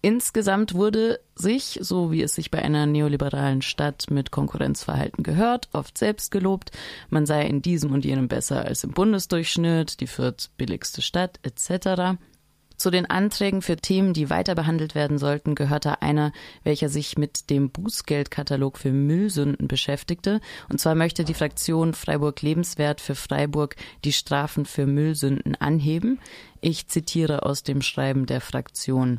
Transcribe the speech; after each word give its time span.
Insgesamt 0.00 0.74
wurde 0.74 1.18
sich, 1.34 1.78
so 1.82 2.12
wie 2.12 2.22
es 2.22 2.34
sich 2.34 2.52
bei 2.52 2.62
einer 2.62 2.86
neoliberalen 2.86 3.62
Stadt 3.62 4.06
mit 4.10 4.30
Konkurrenzverhalten 4.30 5.24
gehört, 5.24 5.68
oft 5.72 5.98
selbst 5.98 6.30
gelobt, 6.30 6.70
man 7.10 7.26
sei 7.26 7.46
in 7.46 7.62
diesem 7.62 7.92
und 7.92 8.04
jenem 8.04 8.28
besser 8.28 8.64
als 8.64 8.84
im 8.84 8.92
Bundesdurchschnitt, 8.92 10.00
die 10.00 10.06
viert 10.06 10.50
billigste 10.56 11.02
Stadt 11.02 11.40
etc. 11.42 12.16
Zu 12.76 12.90
den 12.92 13.06
Anträgen 13.06 13.60
für 13.60 13.76
Themen, 13.76 14.12
die 14.12 14.30
weiter 14.30 14.54
behandelt 14.54 14.94
werden 14.94 15.18
sollten, 15.18 15.56
gehörte 15.56 16.00
einer, 16.00 16.32
welcher 16.62 16.88
sich 16.88 17.18
mit 17.18 17.50
dem 17.50 17.70
Bußgeldkatalog 17.70 18.78
für 18.78 18.92
Müllsünden 18.92 19.66
beschäftigte. 19.66 20.40
Und 20.68 20.80
zwar 20.80 20.94
möchte 20.94 21.24
die 21.24 21.34
Fraktion 21.34 21.92
Freiburg 21.92 22.40
Lebenswert 22.40 23.00
für 23.00 23.16
Freiburg 23.16 23.74
die 24.04 24.12
Strafen 24.12 24.64
für 24.64 24.86
Müllsünden 24.86 25.56
anheben. 25.56 26.20
Ich 26.60 26.86
zitiere 26.86 27.42
aus 27.42 27.64
dem 27.64 27.82
Schreiben 27.82 28.26
der 28.26 28.40
Fraktion. 28.40 29.18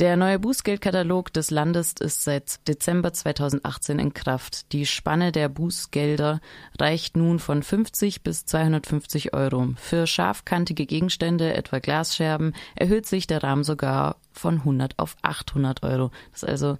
Der 0.00 0.16
neue 0.16 0.40
Bußgeldkatalog 0.40 1.32
des 1.32 1.52
Landes 1.52 1.92
ist 2.00 2.24
seit 2.24 2.66
Dezember 2.66 3.12
2018 3.12 4.00
in 4.00 4.12
Kraft. 4.12 4.72
Die 4.72 4.86
Spanne 4.86 5.30
der 5.30 5.48
Bußgelder 5.48 6.40
reicht 6.80 7.16
nun 7.16 7.38
von 7.38 7.62
50 7.62 8.24
bis 8.24 8.44
250 8.44 9.34
Euro. 9.34 9.68
Für 9.76 10.08
scharfkantige 10.08 10.86
Gegenstände, 10.86 11.54
etwa 11.54 11.78
Glasscherben, 11.78 12.56
erhöht 12.74 13.06
sich 13.06 13.28
der 13.28 13.44
Rahmen 13.44 13.62
sogar 13.62 14.16
von 14.32 14.54
100 14.58 14.98
auf 14.98 15.14
800 15.22 15.84
Euro. 15.84 16.10
Das 16.32 16.42
ist 16.42 16.48
also 16.48 16.76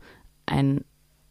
ein 0.46 0.84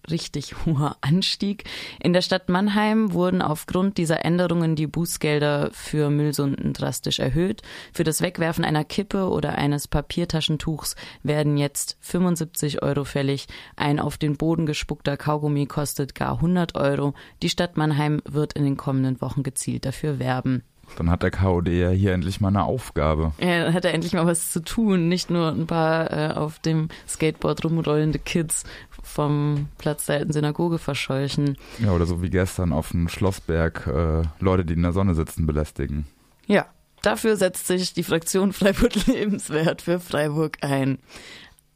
richtig 0.10 0.56
hoher 0.66 0.98
Anstieg. 1.02 1.64
In 2.02 2.14
der 2.14 2.22
Stadt 2.22 2.50
Mannheim 2.50 3.14
wurden 3.14 3.42
aufgrund 3.42 3.98
dieser 3.98 4.26
Änderungen 4.26 4.76
die 4.76 4.88
Bußgelder 4.88 5.70
für 5.72 6.10
Müllsunden 6.10 6.74
drastisch 6.74 7.20
erhöht. 7.20 7.62
Für 7.94 8.04
das 8.04 8.22
Wegwerfen 8.22 8.66
einer 8.66 8.84
Kippe 8.84 9.30
oder 9.30 9.56
eines 9.58 9.88
Papiertaschentuchs 9.88 10.96
werden 11.24 11.58
jetzt 11.58 11.98
75 12.02 12.82
Euro 12.82 13.04
fällig. 13.04 13.48
Ein 13.76 14.00
auf 14.00 14.18
den 14.18 14.38
Boden 14.38 14.66
gespuckter 14.66 15.18
Kaugummi 15.18 15.66
kostet 15.66 16.16
gar 16.16 16.36
100 16.36 16.76
Euro. 16.76 17.14
Die 17.42 17.50
Stadt 17.50 17.78
Mannheim 17.78 18.22
wird 18.26 18.54
in 18.54 18.64
den 18.64 18.78
kommenden 18.78 19.22
Wochen 19.22 19.44
gezielt 19.44 19.86
dafür 19.86 20.20
werben. 20.20 20.64
Dann 20.98 21.10
hat 21.10 21.24
der 21.24 21.32
KOD 21.32 21.70
ja 21.70 21.90
hier 21.90 22.14
endlich 22.14 22.40
mal 22.42 22.50
eine 22.50 22.64
Aufgabe. 22.64 23.34
Ja, 23.40 23.64
dann 23.64 23.74
hat 23.74 23.86
er 23.86 23.94
endlich 23.94 24.14
mal 24.14 24.26
was 24.26 24.52
zu 24.52 24.62
tun, 24.62 25.08
nicht 25.08 25.30
nur 25.30 25.50
ein 25.50 25.68
paar 25.68 26.12
äh, 26.12 26.34
auf 26.34 26.60
dem 26.60 26.90
Skateboard 27.08 27.64
rumrollende 27.66 28.20
Kids 28.20 28.64
vom 29.02 29.68
Platz 29.78 30.06
der 30.06 30.18
alten 30.18 30.34
Synagoge 30.34 30.78
verscheuchen. 30.78 31.58
Ja, 31.80 31.92
oder 31.92 32.06
so 32.06 32.22
wie 32.22 32.30
gestern 32.30 32.74
auf 32.74 32.92
dem 32.92 33.10
Schlossberg 33.10 33.88
äh, 33.88 34.24
Leute, 34.40 34.66
die 34.66 34.74
in 34.74 34.84
der 34.84 34.94
Sonne 34.94 35.14
sitzen, 35.14 35.46
belästigen. 35.46 36.06
Ja, 36.48 36.66
dafür 37.02 37.36
setzt 37.36 37.68
sich 37.68 37.94
die 37.94 38.04
Fraktion 38.04 38.54
Freiburg 38.54 38.96
Lebenswert 39.08 39.82
für 39.82 40.00
Freiburg 40.00 40.58
ein. 40.62 41.00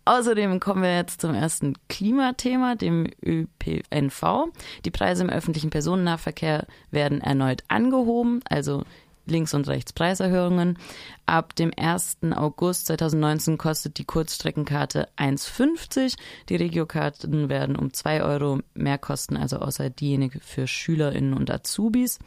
Außerdem 0.06 0.62
kommen 0.62 0.84
wir 0.84 0.96
jetzt 0.96 1.20
zum 1.20 1.34
ersten 1.34 1.74
Klimathema, 1.90 2.76
dem 2.76 3.08
ÖPNV. 3.22 4.46
Die 4.86 4.92
Preise 4.92 5.24
im 5.24 5.30
öffentlichen 5.30 5.70
Personennahverkehr 5.70 6.66
werden 6.92 7.20
erneut 7.20 7.66
angehoben, 7.68 8.40
also 8.50 8.86
Links- 9.30 9.54
und 9.54 9.68
Rechts-Preiserhöhungen. 9.68 10.78
Ab 11.26 11.56
dem 11.56 11.72
1. 11.76 12.18
August 12.36 12.88
2019 12.88 13.58
kostet 13.58 13.98
die 13.98 14.06
Kurzstreckenkarte 14.06 15.08
1,50. 15.18 16.16
Die 16.50 16.56
Regiokarten 16.56 17.50
werden 17.50 17.76
um 17.76 17.94
2 17.94 18.24
Euro 18.24 18.60
mehr 18.74 18.98
kosten, 18.98 19.38
also 19.38 19.58
außer 19.58 19.90
diejenige 19.90 20.40
für 20.40 20.68
SchülerInnen 20.68 21.34
und 21.34 21.52
Azubis 21.52 22.20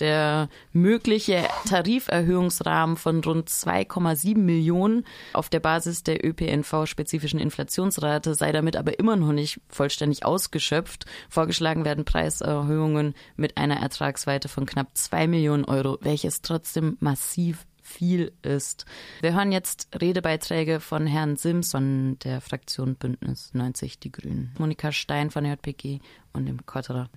der 0.00 0.48
mögliche 0.72 1.44
Tariferhöhungsrahmen 1.68 2.96
von 2.96 3.22
rund 3.22 3.48
2,7 3.48 4.38
Millionen 4.38 5.04
auf 5.32 5.48
der 5.48 5.60
Basis 5.60 6.02
der 6.02 6.24
ÖPNV-spezifischen 6.24 7.40
Inflationsrate 7.40 8.34
sei 8.34 8.52
damit 8.52 8.76
aber 8.76 8.98
immer 8.98 9.16
noch 9.16 9.32
nicht 9.32 9.60
vollständig 9.68 10.24
ausgeschöpft. 10.24 11.06
Vorgeschlagen 11.28 11.84
werden 11.84 12.04
Preiserhöhungen 12.04 13.14
mit 13.36 13.56
einer 13.56 13.76
Ertragsweite 13.76 14.48
von 14.48 14.66
knapp 14.66 14.88
2 14.94 15.26
Millionen 15.26 15.64
Euro, 15.64 15.98
welches 16.00 16.42
trotzdem 16.42 16.96
massiv 17.00 17.66
viel 17.88 18.32
ist. 18.42 18.84
Wir 19.20 19.34
hören 19.34 19.50
jetzt 19.50 19.88
Redebeiträge 20.00 20.78
von 20.80 21.06
Herrn 21.06 21.36
Sims 21.36 21.72
von 21.72 22.18
der 22.20 22.40
Fraktion 22.40 22.94
Bündnis 22.94 23.50
90 23.54 23.98
Die 23.98 24.12
Grünen, 24.12 24.54
Monika 24.58 24.92
Stein 24.92 25.30
von 25.30 25.44
der 25.44 25.54
JPG 25.54 26.00
und 26.32 26.46
dem 26.46 26.64
Kotterer. 26.66 27.08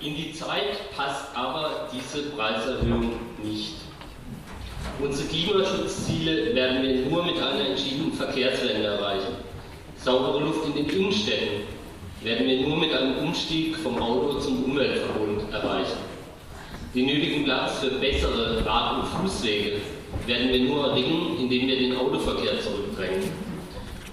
In 0.00 0.14
die 0.14 0.32
Zeit 0.32 0.94
passt 0.94 1.34
aber 1.34 1.88
diese 1.92 2.30
Preiserhöhung 2.30 3.12
nicht. 3.42 3.74
Unsere 5.00 5.28
Klimaschutzziele 5.28 6.54
werden 6.54 6.82
wir 6.82 7.06
nur 7.06 7.24
mit 7.24 7.36
einer 7.36 7.70
entschiedenen 7.70 8.12
Verkehrswende 8.12 8.86
erreichen. 8.86 9.34
Saubere 9.96 10.40
Luft 10.40 10.66
in 10.66 10.74
den 10.74 10.88
Innenstädten 10.88 11.62
werden 12.22 12.46
wir 12.46 12.68
nur 12.68 12.76
mit 12.76 12.92
einem 12.92 13.18
Umstieg 13.18 13.76
vom 13.76 14.00
Auto 14.00 14.38
zum 14.40 14.64
Umweltverbund 14.64 15.52
erreichen. 15.52 15.98
Den 16.94 17.06
nötigen 17.06 17.44
Platz 17.44 17.78
für 17.78 17.90
bessere 17.98 18.64
Rad- 18.66 18.98
und 18.98 19.06
Fußwege 19.06 19.80
werden 20.26 20.48
wir 20.50 20.60
nur 20.60 20.88
erringen, 20.88 21.36
indem 21.38 21.68
wir 21.68 21.78
den 21.78 21.96
Autoverkehr 21.96 22.60
zurückdrängen. 22.60 23.30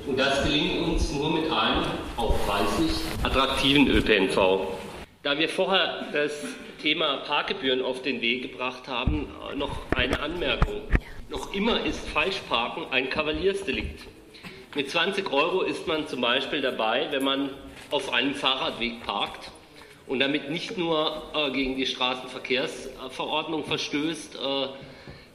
Und 0.07 0.17
das 0.17 0.43
gelingt 0.43 0.87
uns 0.87 1.11
nur 1.13 1.31
mit 1.31 1.51
einem, 1.51 1.85
auch 2.17 2.35
preislich, 2.45 2.91
attraktiven 3.23 3.87
ÖPNV. 3.87 4.67
Da 5.21 5.37
wir 5.37 5.49
vorher 5.49 6.07
das 6.11 6.31
Thema 6.81 7.17
Parkgebühren 7.17 7.83
auf 7.83 8.01
den 8.01 8.21
Weg 8.21 8.51
gebracht 8.51 8.87
haben, 8.87 9.27
noch 9.55 9.77
eine 9.95 10.19
Anmerkung. 10.19 10.81
Noch 11.29 11.53
immer 11.53 11.83
ist 11.85 12.07
Falschparken 12.07 12.85
ein 12.91 13.09
Kavaliersdelikt. 13.09 14.07
Mit 14.75 14.89
20 14.89 15.31
Euro 15.31 15.61
ist 15.61 15.87
man 15.87 16.07
zum 16.07 16.21
Beispiel 16.21 16.61
dabei, 16.61 17.07
wenn 17.11 17.23
man 17.23 17.49
auf 17.91 18.13
einem 18.13 18.33
Fahrradweg 18.33 19.05
parkt 19.05 19.51
und 20.07 20.19
damit 20.19 20.49
nicht 20.49 20.77
nur 20.77 21.23
äh, 21.35 21.51
gegen 21.51 21.75
die 21.75 21.85
Straßenverkehrsverordnung 21.85 23.63
verstößt, 23.65 24.35
äh, 24.35 24.67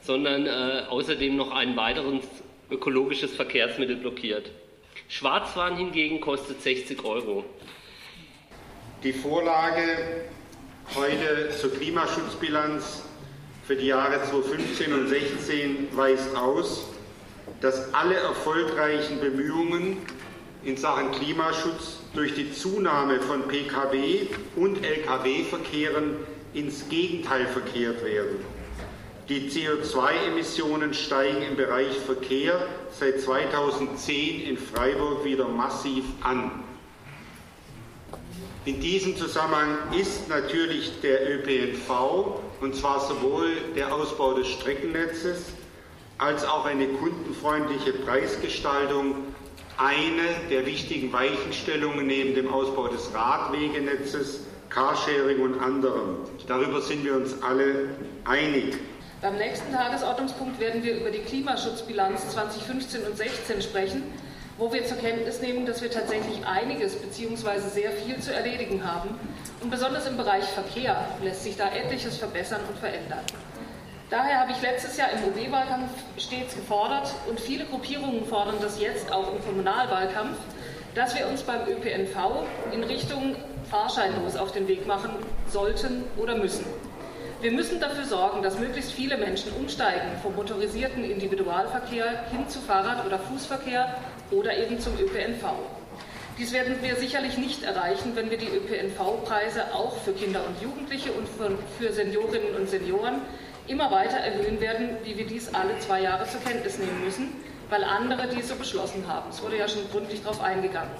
sondern 0.04 0.46
äh, 0.46 0.84
außerdem 0.88 1.36
noch 1.36 1.50
ein 1.50 1.76
weiteres 1.76 2.24
ökologisches 2.70 3.34
Verkehrsmittel 3.34 3.96
blockiert. 3.96 4.50
Schwarzfahren 5.08 5.76
hingegen 5.76 6.20
kostet 6.20 6.62
60 6.62 7.04
Euro. 7.04 7.44
Die 9.02 9.12
Vorlage 9.12 9.82
heute 10.94 11.50
zur 11.58 11.74
Klimaschutzbilanz 11.74 13.04
für 13.66 13.76
die 13.76 13.86
Jahre 13.86 14.22
2015 14.22 14.92
und 14.92 15.08
2016 15.08 15.88
weist 15.92 16.36
aus, 16.36 16.88
dass 17.60 17.92
alle 17.94 18.16
erfolgreichen 18.16 19.20
Bemühungen 19.20 19.98
in 20.64 20.76
Sachen 20.76 21.12
Klimaschutz 21.12 22.00
durch 22.14 22.34
die 22.34 22.52
Zunahme 22.52 23.20
von 23.20 23.48
Pkw 23.48 24.26
und 24.56 24.84
Lkw-Verkehren 24.84 26.16
ins 26.52 26.88
Gegenteil 26.88 27.46
verkehrt 27.46 28.04
werden. 28.04 28.53
Die 29.30 29.48
CO2-Emissionen 29.48 30.92
steigen 30.92 31.40
im 31.40 31.56
Bereich 31.56 31.96
Verkehr 31.96 32.68
seit 32.90 33.22
2010 33.22 34.42
in 34.42 34.58
Freiburg 34.58 35.24
wieder 35.24 35.48
massiv 35.48 36.04
an. 36.22 36.50
In 38.66 38.80
diesem 38.80 39.16
Zusammenhang 39.16 39.78
ist 39.98 40.28
natürlich 40.28 41.00
der 41.00 41.38
ÖPNV, 41.38 42.42
und 42.60 42.76
zwar 42.76 43.00
sowohl 43.00 43.48
der 43.74 43.94
Ausbau 43.94 44.34
des 44.34 44.48
Streckennetzes 44.48 45.46
als 46.18 46.44
auch 46.44 46.66
eine 46.66 46.86
kundenfreundliche 46.86 47.94
Preisgestaltung, 47.94 49.14
eine 49.78 50.50
der 50.50 50.66
wichtigen 50.66 51.10
Weichenstellungen 51.14 52.06
neben 52.06 52.34
dem 52.34 52.52
Ausbau 52.52 52.88
des 52.88 53.14
Radwegenetzes, 53.14 54.40
Carsharing 54.68 55.40
und 55.40 55.60
anderem. 55.60 56.18
Darüber 56.46 56.82
sind 56.82 57.04
wir 57.04 57.14
uns 57.14 57.42
alle 57.42 57.88
einig. 58.24 58.74
Beim 59.24 59.38
nächsten 59.38 59.72
Tagesordnungspunkt 59.72 60.60
werden 60.60 60.82
wir 60.82 60.96
über 60.96 61.10
die 61.10 61.20
Klimaschutzbilanz 61.20 62.28
2015 62.28 63.06
und 63.06 63.16
2016 63.16 63.62
sprechen, 63.62 64.02
wo 64.58 64.70
wir 64.70 64.84
zur 64.84 64.98
Kenntnis 64.98 65.40
nehmen, 65.40 65.64
dass 65.64 65.80
wir 65.80 65.90
tatsächlich 65.90 66.46
einiges 66.46 66.94
bzw. 66.96 67.58
sehr 67.72 67.90
viel 67.92 68.20
zu 68.20 68.34
erledigen 68.34 68.84
haben. 68.84 69.18
Und 69.62 69.70
besonders 69.70 70.06
im 70.06 70.18
Bereich 70.18 70.44
Verkehr 70.44 71.08
lässt 71.22 71.42
sich 71.42 71.56
da 71.56 71.70
etliches 71.72 72.18
verbessern 72.18 72.60
und 72.68 72.76
verändern. 72.76 73.20
Daher 74.10 74.40
habe 74.40 74.52
ich 74.52 74.60
letztes 74.60 74.98
Jahr 74.98 75.08
im 75.12 75.24
OB-Wahlkampf 75.24 75.88
stets 76.18 76.54
gefordert 76.54 77.10
und 77.26 77.40
viele 77.40 77.64
Gruppierungen 77.64 78.26
fordern 78.26 78.56
das 78.60 78.78
jetzt 78.78 79.10
auch 79.10 79.32
im 79.32 79.42
Kommunalwahlkampf, 79.42 80.36
dass 80.94 81.18
wir 81.18 81.26
uns 81.28 81.42
beim 81.42 81.62
ÖPNV 81.62 82.44
in 82.72 82.84
Richtung 82.84 83.36
fahrscheinlos 83.70 84.36
auf 84.36 84.52
den 84.52 84.68
Weg 84.68 84.86
machen 84.86 85.12
sollten 85.48 86.04
oder 86.18 86.36
müssen. 86.36 86.66
Wir 87.44 87.52
müssen 87.52 87.78
dafür 87.78 88.06
sorgen, 88.06 88.42
dass 88.42 88.58
möglichst 88.58 88.92
viele 88.92 89.18
Menschen 89.18 89.52
umsteigen 89.52 90.16
vom 90.22 90.34
motorisierten 90.34 91.04
Individualverkehr 91.04 92.24
hin 92.30 92.48
zu 92.48 92.58
Fahrrad- 92.58 93.04
oder 93.04 93.18
Fußverkehr 93.18 93.96
oder 94.30 94.56
eben 94.56 94.80
zum 94.80 94.94
ÖPNV. 94.94 95.44
Dies 96.38 96.54
werden 96.54 96.76
wir 96.80 96.96
sicherlich 96.96 97.36
nicht 97.36 97.62
erreichen, 97.62 98.12
wenn 98.14 98.30
wir 98.30 98.38
die 98.38 98.48
ÖPNV-Preise 98.48 99.74
auch 99.74 99.98
für 99.98 100.14
Kinder 100.14 100.40
und 100.46 100.62
Jugendliche 100.62 101.12
und 101.12 101.28
für 101.78 101.92
Seniorinnen 101.92 102.54
und 102.58 102.70
Senioren 102.70 103.20
immer 103.68 103.90
weiter 103.90 104.16
erhöhen 104.16 104.58
werden, 104.62 104.96
wie 105.04 105.18
wir 105.18 105.26
dies 105.26 105.52
alle 105.52 105.78
zwei 105.80 106.00
Jahre 106.00 106.26
zur 106.26 106.40
Kenntnis 106.40 106.78
nehmen 106.78 107.04
müssen, 107.04 107.28
weil 107.68 107.84
andere 107.84 108.26
dies 108.34 108.48
so 108.48 108.54
beschlossen 108.54 109.04
haben. 109.06 109.28
Es 109.28 109.42
wurde 109.42 109.58
ja 109.58 109.68
schon 109.68 109.82
gründlich 109.92 110.22
darauf 110.22 110.42
eingegangen. 110.42 110.92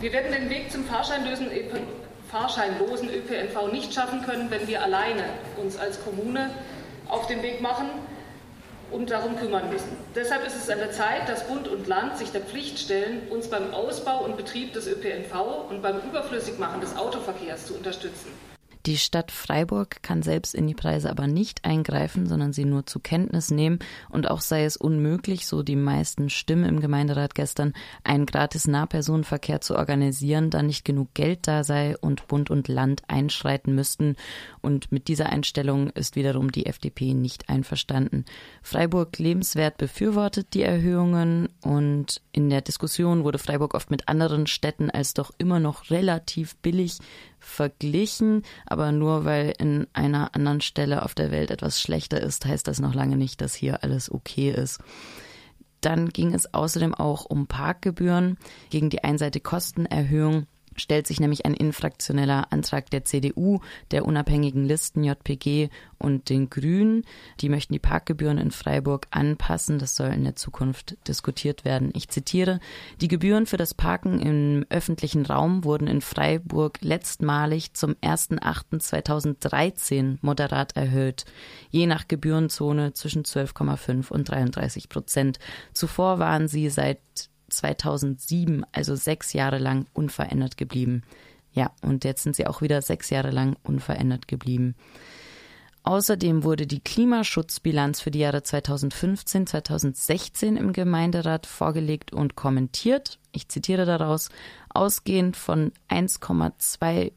Wir 0.00 0.12
werden 0.12 0.32
den 0.32 0.50
Weg 0.50 0.70
zum 0.70 0.84
fahrscheinlosen, 0.84 1.50
fahrscheinlosen 2.32 3.10
ÖPNV 3.10 3.70
nicht 3.70 3.92
schaffen 3.92 4.22
können, 4.22 4.50
wenn 4.50 4.66
wir 4.66 4.82
alleine 4.82 5.24
uns 5.58 5.76
als 5.76 6.02
Kommune 6.02 6.50
auf 7.06 7.26
den 7.26 7.42
Weg 7.42 7.60
machen 7.60 7.90
und 8.90 9.10
darum 9.10 9.36
kümmern 9.36 9.68
müssen. 9.70 9.96
Deshalb 10.14 10.46
ist 10.46 10.56
es 10.56 10.70
an 10.70 10.78
der 10.78 10.92
Zeit, 10.92 11.28
dass 11.28 11.46
Bund 11.46 11.68
und 11.68 11.86
Land 11.86 12.16
sich 12.16 12.32
der 12.32 12.40
Pflicht 12.40 12.78
stellen, 12.78 13.28
uns 13.28 13.48
beim 13.48 13.74
Ausbau 13.74 14.24
und 14.24 14.38
Betrieb 14.38 14.72
des 14.72 14.86
ÖPNV 14.86 15.68
und 15.68 15.82
beim 15.82 16.00
Überflüssigmachen 16.00 16.80
des 16.80 16.96
Autoverkehrs 16.96 17.66
zu 17.66 17.74
unterstützen. 17.74 18.32
Die 18.84 18.98
Stadt 18.98 19.30
Freiburg 19.30 20.02
kann 20.02 20.22
selbst 20.22 20.56
in 20.56 20.66
die 20.66 20.74
Preise 20.74 21.08
aber 21.08 21.28
nicht 21.28 21.64
eingreifen, 21.64 22.26
sondern 22.26 22.52
sie 22.52 22.64
nur 22.64 22.84
zur 22.84 23.00
Kenntnis 23.00 23.52
nehmen 23.52 23.78
und 24.10 24.28
auch 24.28 24.40
sei 24.40 24.64
es 24.64 24.76
unmöglich, 24.76 25.46
so 25.46 25.62
die 25.62 25.76
meisten 25.76 26.30
Stimmen 26.30 26.64
im 26.64 26.80
Gemeinderat 26.80 27.36
gestern, 27.36 27.74
einen 28.02 28.26
gratis 28.26 28.66
Nahpersonenverkehr 28.66 29.60
zu 29.60 29.76
organisieren, 29.76 30.50
da 30.50 30.64
nicht 30.64 30.84
genug 30.84 31.14
Geld 31.14 31.46
da 31.46 31.62
sei 31.62 31.96
und 32.00 32.26
Bund 32.26 32.50
und 32.50 32.66
Land 32.66 33.02
einschreiten 33.06 33.72
müssten. 33.72 34.16
Und 34.62 34.90
mit 34.90 35.06
dieser 35.06 35.26
Einstellung 35.26 35.90
ist 35.90 36.16
wiederum 36.16 36.50
die 36.50 36.66
FDP 36.66 37.14
nicht 37.14 37.48
einverstanden. 37.48 38.24
Freiburg 38.62 39.16
lebenswert 39.18 39.78
befürwortet 39.78 40.54
die 40.54 40.62
Erhöhungen 40.62 41.48
und 41.62 42.20
in 42.32 42.50
der 42.50 42.62
Diskussion 42.62 43.22
wurde 43.22 43.38
Freiburg 43.38 43.74
oft 43.74 43.92
mit 43.92 44.08
anderen 44.08 44.48
Städten 44.48 44.90
als 44.90 45.14
doch 45.14 45.30
immer 45.38 45.60
noch 45.60 45.90
relativ 45.90 46.56
billig 46.56 46.98
verglichen, 47.42 48.42
aber 48.66 48.92
nur 48.92 49.24
weil 49.24 49.52
in 49.58 49.86
einer 49.92 50.34
anderen 50.34 50.60
Stelle 50.60 51.02
auf 51.02 51.14
der 51.14 51.30
Welt 51.30 51.50
etwas 51.50 51.80
schlechter 51.80 52.20
ist, 52.20 52.46
heißt 52.46 52.66
das 52.66 52.80
noch 52.80 52.94
lange 52.94 53.16
nicht, 53.16 53.40
dass 53.40 53.54
hier 53.54 53.82
alles 53.82 54.10
okay 54.10 54.50
ist. 54.50 54.80
Dann 55.80 56.10
ging 56.10 56.32
es 56.32 56.54
außerdem 56.54 56.94
auch 56.94 57.24
um 57.24 57.48
Parkgebühren 57.48 58.38
gegen 58.70 58.88
die 58.88 59.02
einseitige 59.02 59.42
Kostenerhöhung 59.42 60.46
stellt 60.76 61.06
sich 61.06 61.20
nämlich 61.20 61.46
ein 61.46 61.54
infraktioneller 61.54 62.48
Antrag 62.50 62.90
der 62.90 63.04
CDU, 63.04 63.60
der 63.90 64.04
unabhängigen 64.04 64.64
Listen 64.64 65.04
JPG 65.04 65.68
und 65.98 66.28
den 66.28 66.50
Grünen. 66.50 67.04
Die 67.40 67.48
möchten 67.48 67.72
die 67.72 67.78
Parkgebühren 67.78 68.36
in 68.38 68.50
Freiburg 68.50 69.06
anpassen. 69.10 69.78
Das 69.78 69.94
soll 69.96 70.08
in 70.08 70.24
der 70.24 70.36
Zukunft 70.36 70.96
diskutiert 71.08 71.64
werden. 71.64 71.90
Ich 71.94 72.08
zitiere, 72.08 72.60
die 73.00 73.08
Gebühren 73.08 73.46
für 73.46 73.56
das 73.56 73.72
Parken 73.74 74.20
im 74.20 74.66
öffentlichen 74.68 75.24
Raum 75.26 75.64
wurden 75.64 75.86
in 75.86 76.00
Freiburg 76.00 76.78
letztmalig 76.82 77.74
zum 77.74 77.92
1.8.2013 77.94 80.18
moderat 80.20 80.76
erhöht, 80.76 81.24
je 81.70 81.86
nach 81.86 82.08
Gebührenzone 82.08 82.92
zwischen 82.92 83.22
12,5 83.22 84.10
und 84.10 84.28
33 84.28 84.88
Prozent. 84.88 85.38
Zuvor 85.72 86.18
waren 86.18 86.48
sie 86.48 86.68
seit 86.68 86.98
2007, 87.52 88.64
also 88.72 88.94
sechs 88.96 89.32
Jahre 89.32 89.58
lang 89.58 89.86
unverändert 89.92 90.56
geblieben. 90.56 91.02
Ja, 91.52 91.70
und 91.82 92.04
jetzt 92.04 92.22
sind 92.22 92.36
sie 92.36 92.46
auch 92.46 92.62
wieder 92.62 92.82
sechs 92.82 93.10
Jahre 93.10 93.30
lang 93.30 93.56
unverändert 93.62 94.26
geblieben. 94.26 94.74
Außerdem 95.84 96.44
wurde 96.44 96.66
die 96.66 96.80
Klimaschutzbilanz 96.80 98.00
für 98.00 98.12
die 98.12 98.20
Jahre 98.20 98.42
2015, 98.42 99.48
2016 99.48 100.56
im 100.56 100.72
Gemeinderat 100.72 101.46
vorgelegt 101.46 102.12
und 102.12 102.36
kommentiert. 102.36 103.18
Ich 103.32 103.48
zitiere 103.48 103.84
daraus, 103.84 104.28
ausgehend 104.68 105.36
von 105.36 105.72
1,2 105.90 107.12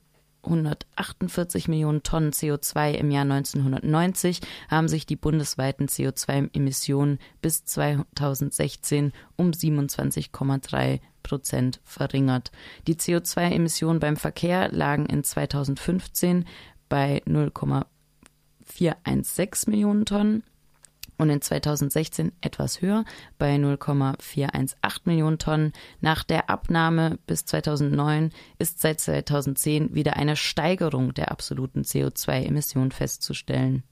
148 0.45 1.68
Millionen 1.68 2.03
Tonnen 2.03 2.31
CO2 2.31 2.94
im 2.94 3.12
Jahr 3.12 3.24
1990 3.24 4.42
haben 4.69 4.88
sich 4.88 5.06
die 5.06 5.15
bundesweiten 5.15 5.88
CO2-Emissionen 5.88 7.19
bis 7.42 7.65
2016 7.65 9.12
um 9.36 9.51
27,3 9.51 11.00
Prozent 11.24 11.81
verringert. 11.83 12.51
Die 12.88 12.95
CO2-Emissionen 12.95 14.00
beim 14.00 14.18
Verkehr 14.18 14.71
lagen 14.71 15.06
in 15.07 15.24
2015 15.24 16.45
bei 16.88 17.24
0,416 17.25 19.71
Millionen 19.71 20.06
Tonnen 20.06 20.44
und 21.17 21.29
in 21.29 21.41
2016 21.41 22.31
etwas 22.41 22.81
höher 22.81 23.06
bei 23.38 23.57
0,418 23.57 25.01
Millionen 25.06 25.39
Tonnen. 25.39 25.73
Nach 26.01 26.23
der 26.23 26.50
Abnahme 26.50 27.19
bis 27.27 27.45
2009 27.45 28.31
ist 28.59 28.79
seit 28.81 29.00
2010 29.00 29.94
wieder 29.95 30.15
eine 30.15 30.35
Steigerung 30.35 31.13
der 31.13 31.31
absoluten 31.31 31.81
CO2-Emissionen 31.81 32.91
festzustellen. 32.91 33.83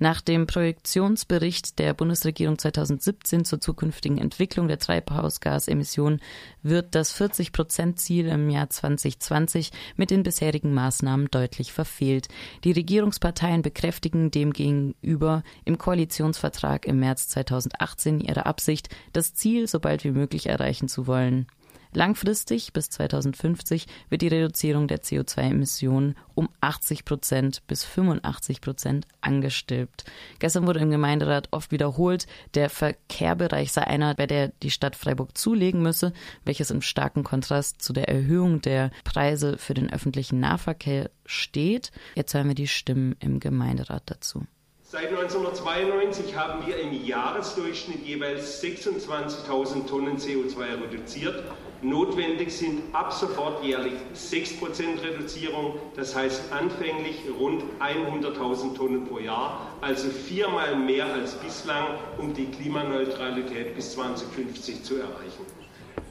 Nach 0.00 0.20
dem 0.20 0.46
Projektionsbericht 0.46 1.78
der 1.80 1.92
Bundesregierung 1.92 2.56
2017 2.56 3.44
zur 3.44 3.60
zukünftigen 3.60 4.18
Entwicklung 4.18 4.68
der 4.68 4.78
Treibhausgasemissionen 4.78 6.20
wird 6.62 6.94
das 6.94 7.20
40-Prozent-Ziel 7.20 8.28
im 8.28 8.48
Jahr 8.48 8.70
2020 8.70 9.72
mit 9.96 10.10
den 10.10 10.22
bisherigen 10.22 10.72
Maßnahmen 10.72 11.28
deutlich 11.32 11.72
verfehlt. 11.72 12.28
Die 12.62 12.72
Regierungsparteien 12.72 13.62
bekräftigen 13.62 14.30
demgegenüber 14.30 15.42
im 15.64 15.78
Koalitionsvertrag 15.78 16.86
im 16.86 17.00
März 17.00 17.28
2018 17.28 18.20
ihre 18.20 18.46
Absicht, 18.46 18.94
das 19.12 19.34
Ziel 19.34 19.66
so 19.66 19.80
bald 19.80 20.04
wie 20.04 20.12
möglich 20.12 20.46
erreichen 20.46 20.86
zu 20.86 21.08
wollen. 21.08 21.48
Langfristig 21.92 22.72
bis 22.72 22.90
2050 22.90 23.86
wird 24.10 24.22
die 24.22 24.28
Reduzierung 24.28 24.88
der 24.88 25.00
CO2-Emissionen 25.00 26.16
um 26.34 26.48
80 26.60 27.04
Prozent 27.04 27.66
bis 27.66 27.84
85 27.84 28.60
Prozent 28.60 29.06
angestülpt. 29.20 30.04
Gestern 30.38 30.66
wurde 30.66 30.80
im 30.80 30.90
Gemeinderat 30.90 31.48
oft 31.50 31.72
wiederholt, 31.72 32.26
der 32.54 32.68
Verkehrbereich 32.70 33.72
sei 33.72 33.86
einer, 33.86 34.14
bei 34.14 34.26
der 34.26 34.48
die 34.62 34.70
Stadt 34.70 34.96
Freiburg 34.96 35.36
zulegen 35.36 35.82
müsse, 35.82 36.12
welches 36.44 36.70
im 36.70 36.82
starken 36.82 37.24
Kontrast 37.24 37.80
zu 37.80 37.92
der 37.92 38.08
Erhöhung 38.08 38.60
der 38.60 38.90
Preise 39.04 39.56
für 39.56 39.74
den 39.74 39.92
öffentlichen 39.92 40.40
Nahverkehr 40.40 41.10
steht. 41.24 41.90
Jetzt 42.14 42.34
hören 42.34 42.48
wir 42.48 42.54
die 42.54 42.68
Stimmen 42.68 43.16
im 43.20 43.40
Gemeinderat 43.40 44.02
dazu. 44.06 44.46
Seit 44.90 45.08
1992 45.08 46.34
haben 46.34 46.66
wir 46.66 46.78
im 46.78 47.04
Jahresdurchschnitt 47.04 48.06
jeweils 48.06 48.62
26.000 48.62 49.86
Tonnen 49.86 50.16
CO2 50.16 50.82
reduziert. 50.82 51.44
Notwendig 51.80 52.50
sind 52.50 52.82
ab 52.92 53.12
sofort 53.12 53.62
jährlich 53.62 53.92
6% 54.12 55.00
Reduzierung, 55.00 55.74
das 55.94 56.16
heißt 56.16 56.52
anfänglich 56.52 57.20
rund 57.38 57.62
100.000 57.78 58.74
Tonnen 58.74 59.06
pro 59.06 59.20
Jahr, 59.20 59.68
also 59.80 60.08
viermal 60.08 60.74
mehr 60.74 61.06
als 61.06 61.34
bislang, 61.34 61.86
um 62.18 62.34
die 62.34 62.46
Klimaneutralität 62.46 63.76
bis 63.76 63.92
2050 63.92 64.82
zu 64.82 64.96
erreichen. 64.96 65.46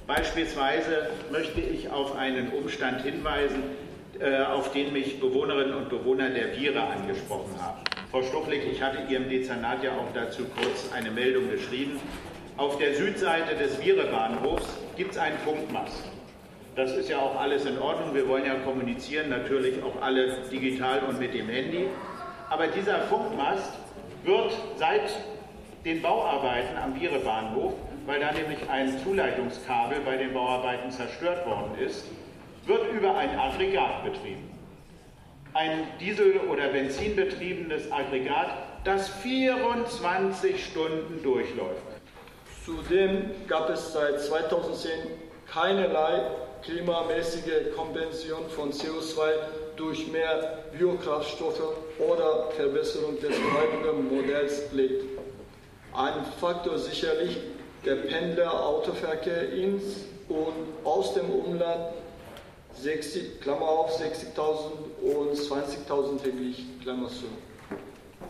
Beispielsweise 0.08 1.10
möchte 1.34 1.60
ich 1.60 1.90
auf 1.90 2.16
einen 2.16 2.54
Umstand 2.54 3.02
hinweisen, 3.02 3.64
äh, 4.20 4.44
auf 4.44 4.72
den 4.72 4.94
mich 4.94 5.20
Bewohnerinnen 5.20 5.74
und 5.74 5.90
Bewohner 5.90 6.30
der 6.30 6.54
Viere 6.54 6.82
angesprochen 6.82 7.62
haben. 7.62 7.82
Frau 8.10 8.24
Stuchlik, 8.24 8.62
ich 8.72 8.82
hatte 8.82 9.00
Ihrem 9.12 9.28
Dezernat 9.28 9.84
ja 9.84 9.92
auch 9.92 10.14
dazu 10.14 10.46
kurz 10.46 10.94
eine 10.94 11.12
Meldung 11.12 11.52
geschrieben. 11.52 12.00
Auf 12.56 12.78
der 12.78 12.96
Südseite 12.96 13.56
des 13.56 13.76
Viere-Bahnhofs 13.76 14.77
gibt 14.98 15.12
es 15.12 15.18
einen 15.18 15.38
Funkmast. 15.40 16.04
Das 16.76 16.92
ist 16.92 17.10
ja 17.10 17.20
auch 17.20 17.40
alles 17.40 17.66
in 17.66 17.78
Ordnung. 17.80 18.14
Wir 18.14 18.28
wollen 18.28 18.46
ja 18.46 18.56
kommunizieren, 18.56 19.30
natürlich 19.30 19.82
auch 19.84 20.02
alle 20.02 20.38
digital 20.52 21.00
und 21.08 21.20
mit 21.20 21.34
dem 21.34 21.48
Handy. 21.50 21.88
Aber 22.50 22.68
dieser 22.68 23.02
Funkmast 23.04 23.74
wird 24.24 24.52
seit 24.78 25.10
den 25.86 26.02
Bauarbeiten 26.02 26.78
am 26.78 26.96
Viere-Bahnhof, 26.96 27.74
weil 28.06 28.20
da 28.20 28.32
nämlich 28.32 28.60
ein 28.70 29.00
Zuleitungskabel 29.04 30.00
bei 30.06 30.18
den 30.18 30.34
Bauarbeiten 30.34 30.92
zerstört 30.92 31.46
worden 31.46 31.78
ist, 31.80 32.06
wird 32.66 32.92
über 32.92 33.16
ein 33.16 33.38
Aggregat 33.40 34.04
betrieben 34.04 34.58
ein 35.58 35.88
Diesel- 36.00 36.40
oder 36.52 36.68
Benzinbetriebenes 36.68 37.92
Aggregat, 37.92 38.50
das 38.84 39.10
24 39.10 40.64
Stunden 40.64 41.24
durchläuft. 41.24 41.97
Zudem 42.68 43.32
gab 43.48 43.70
es 43.70 43.94
seit 43.94 44.20
2010 44.20 44.92
keinerlei 45.50 46.22
klimamäßige 46.64 47.74
Kompensation 47.74 48.50
von 48.50 48.74
CO2 48.74 49.22
durch 49.78 50.12
mehr 50.12 50.66
Biokraftstoffe 50.78 51.62
oder 51.98 52.50
Verbesserung 52.58 53.18
des 53.22 53.38
Modells 54.10 54.68
blickt. 54.68 55.06
Ein 55.94 56.26
Faktor 56.42 56.78
sicherlich 56.78 57.38
der 57.86 57.96
Pendler-Autoverkehr 57.96 59.50
ins 59.54 59.84
und 60.28 60.84
aus 60.84 61.14
dem 61.14 61.30
Umland 61.30 61.94
60, 62.82 63.40
Klammer 63.40 63.70
auf 63.70 63.98
60.000 63.98 65.16
und 65.16 65.38
20.000 65.38 66.22
täglich, 66.22 66.66
Klammer 66.84 67.08
zu. 67.08 67.28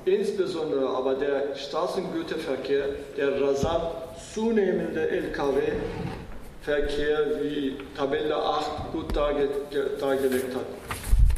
Insbesondere 0.05 0.87
aber 0.89 1.15
der 1.15 1.55
Straßengüterverkehr, 1.55 2.89
der 3.17 3.41
rasant 3.41 4.06
zunehmende 4.37 5.09
Lkw-Verkehr, 5.09 7.41
wie 7.41 7.75
Tabelle 7.97 8.35
8 8.35 8.91
gut 8.91 9.15
dargelegt 9.15 10.53
hat. 10.53 10.67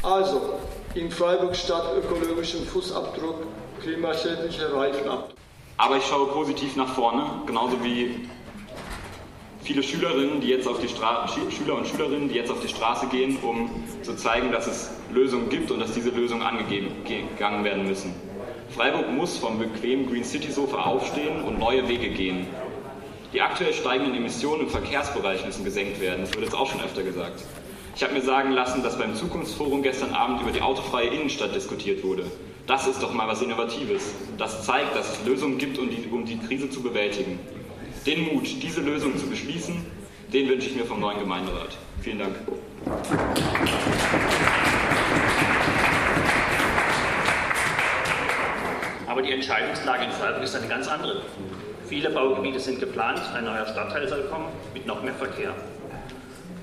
Also, 0.02 0.58
in 0.94 1.10
Freiburg 1.10 1.56
statt 1.56 1.84
ökologischen 1.96 2.66
Fußabdruck 2.66 3.46
klimaschädliche 3.80 4.76
Reifenabdruck. 4.76 5.34
Aber 5.78 5.96
ich 5.96 6.04
schaue 6.04 6.26
positiv 6.26 6.76
nach 6.76 6.94
vorne, 6.94 7.24
genauso 7.46 7.82
wie 7.82 8.28
viele 9.62 9.82
Schülerinnen, 9.82 10.42
die 10.42 10.48
jetzt 10.48 10.68
auf 10.68 10.78
die 10.78 10.88
Stra 10.88 11.26
Schüler 11.26 11.76
und 11.76 11.86
Schülerinnen, 11.86 12.28
die 12.28 12.34
jetzt 12.34 12.50
auf 12.50 12.60
die 12.60 12.68
Straße 12.68 13.06
gehen, 13.06 13.38
um 13.40 13.82
zu 14.02 14.14
zeigen, 14.14 14.52
dass 14.52 14.66
es 14.66 14.90
Lösungen 15.10 15.48
gibt 15.48 15.70
und 15.70 15.80
dass 15.80 15.92
diese 15.92 16.10
Lösungen 16.10 16.42
angegangen 16.42 17.64
werden 17.64 17.88
müssen. 17.88 18.14
Freiburg 18.76 19.10
muss 19.10 19.38
vom 19.38 19.58
bequemen 19.58 20.06
Green 20.06 20.22
City 20.22 20.52
Sofa 20.52 20.82
aufstehen 20.82 21.44
und 21.44 21.58
neue 21.58 21.88
Wege 21.88 22.10
gehen. 22.10 22.46
Die 23.32 23.40
aktuell 23.40 23.72
steigenden 23.72 24.16
Emissionen 24.16 24.62
im 24.62 24.68
Verkehrsbereich 24.68 25.46
müssen 25.46 25.64
gesenkt 25.64 26.00
werden. 26.00 26.22
Das 26.22 26.32
wird 26.34 26.46
jetzt 26.46 26.54
auch 26.54 26.68
schon 26.68 26.80
öfter 26.80 27.04
gesagt. 27.04 27.44
Ich 27.94 28.02
habe 28.02 28.12
mir 28.12 28.22
sagen 28.22 28.50
lassen, 28.50 28.82
dass 28.82 28.98
beim 28.98 29.14
Zukunftsforum 29.14 29.84
gestern 29.84 30.14
Abend 30.14 30.42
über 30.42 30.50
die 30.50 30.60
autofreie 30.60 31.08
Innenstadt 31.08 31.54
diskutiert 31.54 32.02
wurde. 32.02 32.24
Das 32.66 32.88
ist 32.88 33.00
doch 33.02 33.12
mal 33.12 33.28
was 33.28 33.40
Innovatives. 33.40 34.14
Das 34.36 34.64
zeigt, 34.66 34.96
dass 34.96 35.12
es 35.12 35.26
Lösungen 35.26 35.58
gibt, 35.58 35.78
um 35.78 35.88
die, 35.90 36.08
um 36.10 36.24
die 36.24 36.38
Krise 36.38 36.70
zu 36.70 36.82
bewältigen. 36.82 37.38
Den 38.04 38.32
Mut, 38.32 38.46
diese 38.62 38.80
Lösung 38.80 39.16
zu 39.16 39.28
beschließen, 39.28 39.76
den 40.32 40.48
wünsche 40.48 40.68
ich 40.68 40.74
mir 40.74 40.84
vom 40.84 40.98
neuen 40.98 41.20
Gemeinderat. 41.20 41.76
Vielen 42.00 42.18
Dank. 42.18 42.34
Aber 49.06 49.22
die 49.22 49.32
Entscheidungslage 49.32 50.04
in 50.04 50.10
Freiburg 50.10 50.42
ist 50.42 50.56
eine 50.56 50.66
ganz 50.66 50.88
andere. 50.88 51.22
Viele 51.90 52.08
Baugebiete 52.08 52.60
sind 52.60 52.78
geplant, 52.78 53.20
ein 53.34 53.46
neuer 53.46 53.66
Stadtteil 53.66 54.06
soll 54.06 54.22
kommen 54.30 54.46
mit 54.72 54.86
noch 54.86 55.02
mehr 55.02 55.12
Verkehr. 55.14 55.52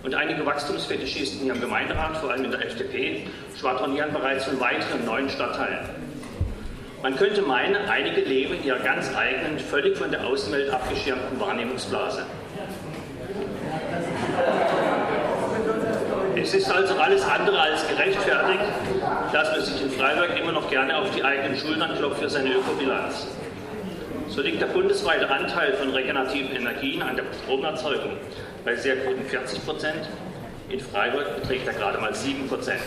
Und 0.01 0.15
einige 0.15 0.45
Wachstumsfetischisten 0.45 1.41
hier 1.41 1.53
im 1.53 1.59
Gemeinderat, 1.59 2.15
vor 2.15 2.31
allem 2.31 2.45
in 2.45 2.51
der 2.51 2.65
FDP, 2.65 3.27
schwadronieren 3.59 4.13
bereits 4.13 4.45
von 4.45 4.57
weiteren 4.61 5.03
neuen 5.03 5.29
Stadtteilen. 5.29 5.89
Man 7.03 7.17
könnte 7.17 7.41
meinen, 7.41 7.75
einige 7.75 8.21
leben 8.21 8.53
in 8.53 8.63
ihrer 8.63 8.79
ganz 8.79 9.13
eigenen, 9.17 9.59
völlig 9.59 9.97
von 9.97 10.11
der 10.11 10.25
Außenwelt 10.25 10.69
abgeschirmten 10.69 11.37
Wahrnehmungsblase. 11.41 12.25
Es 16.37 16.53
ist 16.53 16.71
also 16.71 16.95
alles 16.95 17.23
andere 17.23 17.59
als 17.59 17.85
gerechtfertigt, 17.85 18.63
dass 19.33 19.51
man 19.51 19.61
sich 19.65 19.81
in 19.81 19.91
Freiburg 19.91 20.39
immer 20.39 20.53
noch 20.53 20.69
gerne 20.69 20.97
auf 20.97 21.13
die 21.13 21.21
eigenen 21.21 21.57
Schultern 21.57 21.97
klopft 21.97 22.21
für 22.21 22.29
seine 22.29 22.53
Ökobilanz. 22.53 23.27
So 24.29 24.41
liegt 24.41 24.61
der 24.61 24.67
bundesweite 24.67 25.29
Anteil 25.29 25.73
von 25.73 25.89
regenerativen 25.89 26.51
Energien 26.51 27.01
an 27.01 27.15
der 27.15 27.25
Stromerzeugung 27.43 28.17
bei 28.65 28.75
sehr 28.75 28.97
guten 28.97 29.23
40 29.23 29.65
Prozent. 29.65 30.09
In 30.69 30.79
Freiburg 30.79 31.41
beträgt 31.41 31.67
er 31.67 31.73
gerade 31.73 31.97
mal 31.99 32.13
7 32.13 32.47
Prozent. 32.47 32.81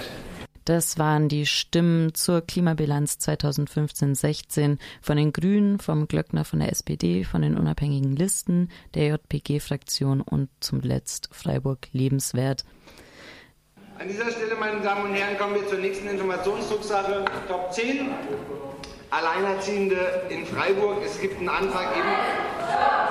Das 0.66 0.98
waren 0.98 1.28
die 1.28 1.46
Stimmen 1.46 2.14
zur 2.14 2.42
Klimabilanz 2.42 3.18
2015-16 3.20 4.78
von 5.00 5.16
den 5.16 5.32
Grünen, 5.32 5.80
vom 5.80 6.06
Glöckner 6.06 6.44
von 6.44 6.60
der 6.60 6.70
SPD, 6.70 7.24
von 7.24 7.42
den 7.42 7.56
unabhängigen 7.56 8.14
Listen, 8.14 8.68
der 8.94 9.08
JPG-Fraktion 9.08 10.20
und 10.20 10.48
zum 10.60 10.80
Letzt 10.80 11.30
Freiburg 11.32 11.88
lebenswert. 11.92 12.64
An 13.98 14.08
dieser 14.08 14.30
Stelle, 14.30 14.54
meine 14.60 14.80
Damen 14.80 15.10
und 15.10 15.14
Herren, 15.14 15.36
kommen 15.38 15.54
wir 15.54 15.66
zur 15.66 15.78
nächsten 15.78 16.08
Informationsdrucksache, 16.08 17.24
Top 17.48 17.72
10. 17.72 18.10
Alleinerziehende 19.10 20.22
in 20.28 20.46
Freiburg. 20.46 20.98
Es 21.04 21.20
gibt 21.20 21.38
einen 21.38 21.48
Antrag 21.48 21.96
eben. 21.96 23.09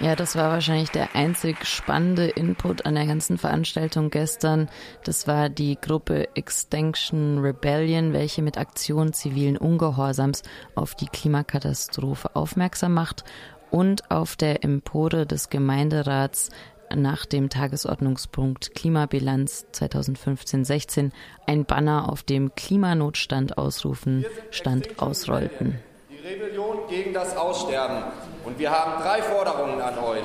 Ja, 0.00 0.16
das 0.16 0.34
war 0.34 0.48
wahrscheinlich 0.48 0.90
der 0.90 1.14
einzig 1.14 1.66
spannende 1.66 2.26
Input 2.26 2.86
an 2.86 2.94
der 2.94 3.04
ganzen 3.04 3.36
Veranstaltung 3.36 4.08
gestern. 4.08 4.70
Das 5.04 5.26
war 5.26 5.50
die 5.50 5.76
Gruppe 5.78 6.34
Extinction 6.34 7.38
Rebellion, 7.38 8.14
welche 8.14 8.40
mit 8.40 8.56
Aktion 8.56 9.12
zivilen 9.12 9.58
Ungehorsams 9.58 10.42
auf 10.74 10.94
die 10.94 11.06
Klimakatastrophe 11.06 12.34
aufmerksam 12.34 12.94
macht 12.94 13.24
und 13.70 14.10
auf 14.10 14.36
der 14.36 14.64
Empore 14.64 15.26
des 15.26 15.50
Gemeinderats 15.50 16.48
nach 16.94 17.26
dem 17.26 17.50
Tagesordnungspunkt 17.50 18.74
Klimabilanz 18.74 19.66
2015-16 19.74 21.10
ein 21.46 21.66
Banner 21.66 22.10
auf 22.10 22.22
dem 22.22 22.54
Klimanotstand 22.54 23.58
ausrufen 23.58 24.24
stand 24.50 24.98
ausrollten. 24.98 25.78
Die 26.20 26.26
Rebellion 26.26 26.86
gegen 26.88 27.14
das 27.14 27.34
Aussterben. 27.34 28.02
Und 28.44 28.58
wir 28.58 28.70
haben 28.70 29.02
drei 29.02 29.22
Forderungen 29.22 29.80
an 29.80 29.98
euch. 29.98 30.24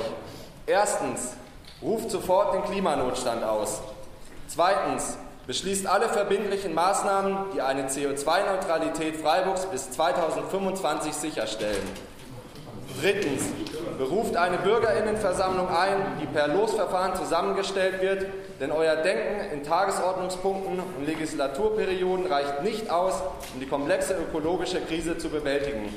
Erstens, 0.66 1.34
ruft 1.82 2.12
sofort 2.12 2.54
den 2.54 2.64
Klimanotstand 2.66 3.44
aus. 3.44 3.82
Zweitens, 4.48 5.18
beschließt 5.48 5.88
alle 5.88 6.10
verbindlichen 6.10 6.74
Maßnahmen, 6.74 7.52
die 7.54 7.62
eine 7.62 7.88
CO2-Neutralität 7.88 9.16
Freiburgs 9.16 9.68
bis 9.68 9.92
2025 9.92 11.14
sicherstellen. 11.14 11.88
Drittens, 13.00 13.44
beruft 13.96 14.38
eine 14.38 14.58
Bürgerinnenversammlung 14.58 15.68
ein, 15.70 15.98
die 16.22 16.26
per 16.28 16.48
Losverfahren 16.48 17.16
zusammengestellt 17.16 18.02
wird, 18.02 18.26
denn 18.60 18.72
euer 18.72 18.96
Denken 18.98 19.52
in 19.54 19.64
Tagesordnungspunkten 19.64 20.80
und 20.80 21.06
Legislaturperioden 21.06 22.28
reicht 22.28 22.64
nicht 22.64 22.90
aus, 22.90 23.22
um 23.54 23.60
die 23.60 23.68
komplexe 23.68 24.14
ökologische 24.14 24.82
Krise 24.82 25.18
zu 25.18 25.30
bewältigen. 25.30 25.94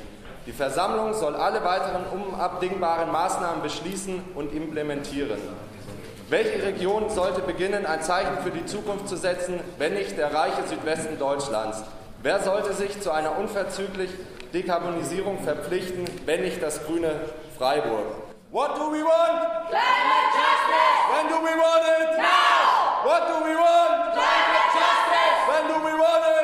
Die 0.47 0.53
Versammlung 0.53 1.13
soll 1.15 1.37
alle 1.37 1.63
weiteren 1.63 2.05
unabdingbaren 2.07 3.13
Maßnahmen 3.13 3.63
beschließen 3.63 4.23
und 4.35 4.55
implementieren. 4.55 5.39
Welche 6.31 6.63
Region 6.63 7.11
sollte 7.11 7.41
beginnen, 7.41 7.87
ein 7.87 8.03
Zeichen 8.03 8.39
für 8.43 8.51
die 8.51 8.67
Zukunft 8.67 9.09
zu 9.09 9.17
setzen, 9.17 9.61
wenn 9.79 9.95
nicht 9.95 10.17
der 10.19 10.35
reiche 10.35 10.67
Südwesten 10.67 11.19
Deutschlands? 11.19 11.83
Wer 12.23 12.41
sollte 12.41 12.73
sich 12.73 13.01
zu 13.01 13.11
einer 13.11 13.39
unverzüglich 13.39 14.11
Dekarbonisierung 14.53 15.39
verpflichten, 15.39 16.05
wenn 16.27 16.43
nicht 16.43 16.63
das 16.63 16.85
grüne 16.85 17.13
Freiburg? 17.59 18.07
What 18.53 18.77
do 18.77 18.89
we 18.89 19.03
want? 19.03 19.67
Climate 19.67 20.31
justice! 20.31 20.99
When 21.11 21.27
do 21.27 21.43
we 21.43 21.55
want 21.59 21.83
it? 21.91 22.15
Now! 22.15 23.03
What 23.03 23.27
do 23.27 23.35
we 23.43 23.51
want? 23.51 24.15
Climate 24.15 24.71
justice! 24.79 25.39
When 25.51 25.63
do 25.67 25.77
we 25.83 25.95
want 25.99 26.38